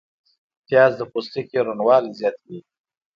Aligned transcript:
پیاز 0.65 0.91
د 0.97 1.01
پوستکي 1.11 1.59
روڼوالی 1.67 2.11
زیاتوي 2.19 2.59